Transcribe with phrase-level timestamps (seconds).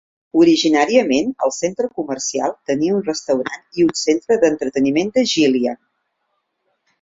[0.43, 5.79] Originalment, el centre comercial tenia un restaurant i un centre d'entreteniment de Jillian.